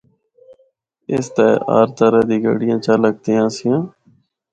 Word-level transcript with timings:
اس 1.11 1.27
تے 1.35 1.47
ہر 1.73 1.87
طرح 1.97 2.21
دی 2.27 2.37
گڈیان 2.45 2.79
چل 2.85 2.99
ہکدیاں 3.07 3.43
آسیاں۔ 3.51 3.79